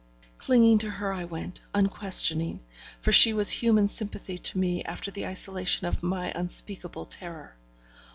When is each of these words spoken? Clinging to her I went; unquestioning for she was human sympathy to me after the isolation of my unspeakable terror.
Clinging 0.39 0.79
to 0.79 0.89
her 0.89 1.13
I 1.13 1.25
went; 1.25 1.61
unquestioning 1.75 2.61
for 3.01 3.11
she 3.11 3.33
was 3.33 3.51
human 3.51 3.87
sympathy 3.87 4.39
to 4.39 4.57
me 4.57 4.83
after 4.83 5.11
the 5.11 5.27
isolation 5.27 5.85
of 5.85 6.01
my 6.01 6.31
unspeakable 6.33 7.05
terror. 7.05 7.55